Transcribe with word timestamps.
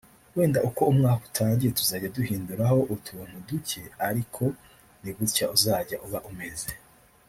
wenda 0.37 0.59
uko 0.69 0.81
umwaka 0.91 1.23
utangiye 1.29 1.71
tuzajya 1.79 2.13
duhinduraho 2.15 2.77
utuntu 2.95 3.35
duke 3.47 3.81
ariko 4.09 4.43
ni 5.01 5.11
gutyo 5.17 5.45
uzajya 5.55 5.97
uba 6.07 6.19
umeze 6.31 6.69